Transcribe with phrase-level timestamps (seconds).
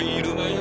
[0.00, 0.55] いるがい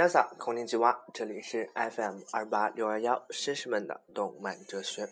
[0.00, 5.06] 娜桑，空灵吉蛙，这里是 FM 二八六二幺绅士们的动漫哲学。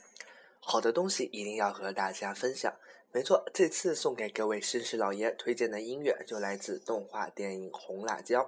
[0.60, 2.72] 好的东西一定要和大家分享。
[3.12, 8.40] 没错，这次送给各位绅士老爷推荐的音乐就来自动画电影《红辣椒》。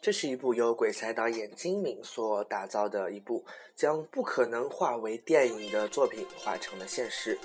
[0.00, 3.44] 这是一部由鬼才导演金敏所打造的一部
[3.74, 7.36] 将不可能化为电影的作品化成了现实。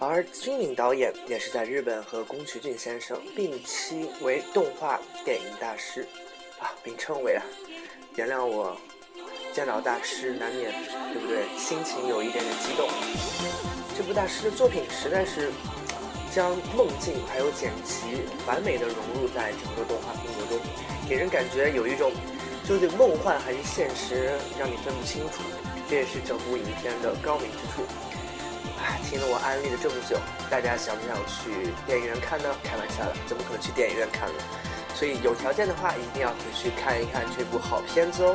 [0.00, 6.04] 而金敏导演也是在日本和宫崎骏先生并称为动画电影大师，
[6.58, 7.42] 啊，并称为啊，
[8.14, 8.76] 原谅我
[9.52, 10.72] 见到大师难免
[11.12, 11.44] 对不对？
[11.58, 12.88] 心情有一点点激动。
[13.96, 15.50] 这部大师的作品实在是
[16.34, 20.60] 将梦境还有剪辑完美的融入在整个动画风格中，
[21.08, 22.12] 给人感觉有一种
[22.64, 25.42] 究竟梦幻还是现实，让你分不清楚。
[25.88, 27.86] 这也是整部影片的高明之处。
[28.78, 30.18] 唉听了我安利了这么久，
[30.50, 32.54] 大家想不想去电影院看呢？
[32.62, 34.38] 开玩笑的，怎么可能去电影院看呢？
[34.96, 38.34] 所以有条件的话，一定要回去看一看这部好片子哦。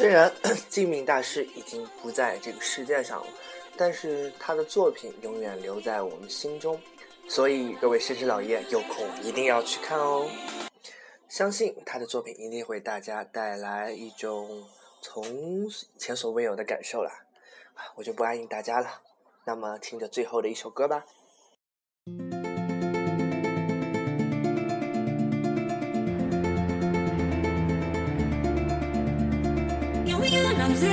[0.00, 0.32] 虽然
[0.70, 3.26] 静明大师已经不在这个世界上了，
[3.76, 6.80] 但是他的作品永远留在我们心中，
[7.28, 10.26] 所以各位绅士老爷有空一定要去看哦。
[11.28, 14.64] 相信他的作品一定会大家带来一种
[15.02, 17.10] 从前所未有的感受了，
[17.94, 19.02] 我就不安逸大家了。
[19.44, 21.04] 那么听着最后的一首歌吧。
[30.82, 30.88] You're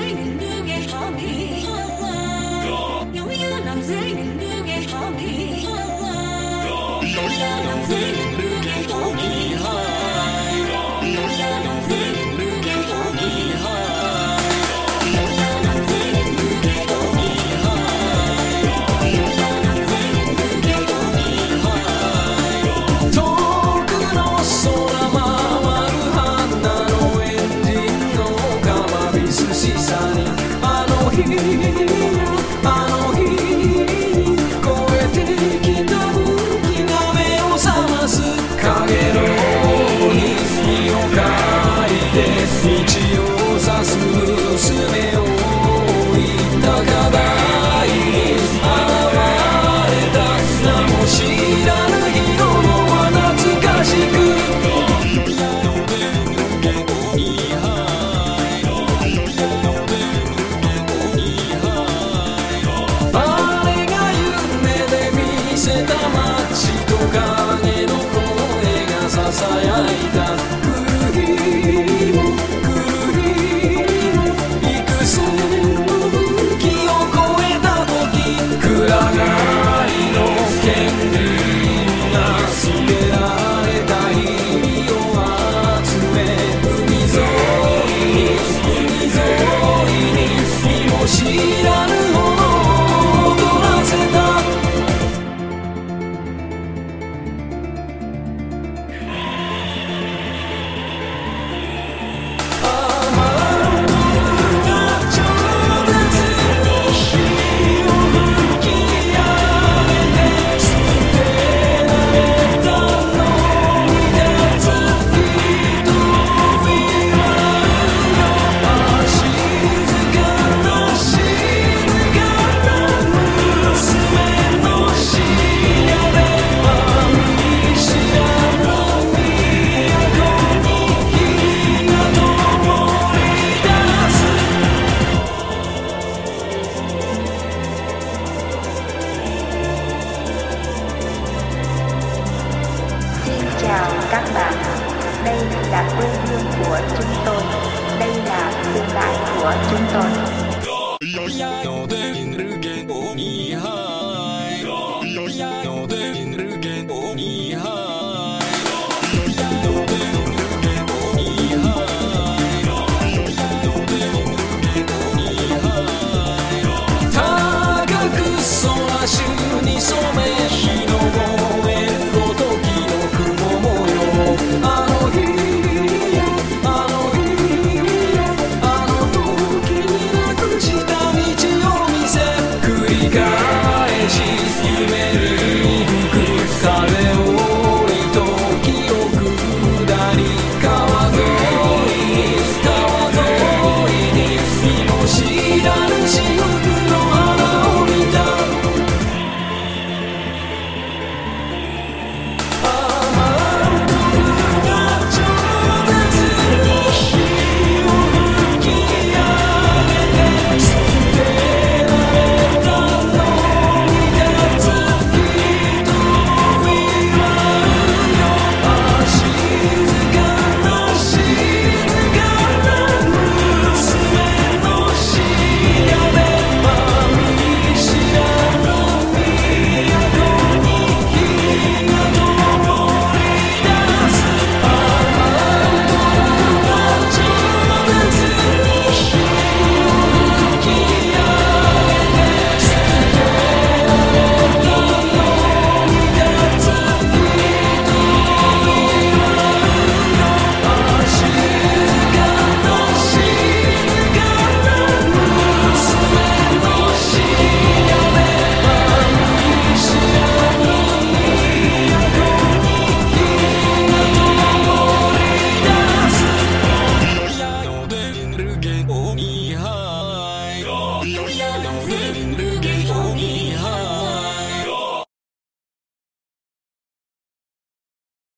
[65.58, 70.57] せた街と影の声がささやいた。